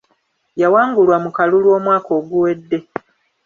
[0.61, 2.79] Yawangulwa mu kalulu omwaka oguwedde.